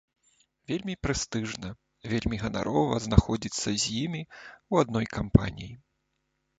[0.69, 1.69] Вельмі прэстыжна,
[2.15, 5.73] вельмі ганарова знаходзіцца з імі ў адной кампаніі.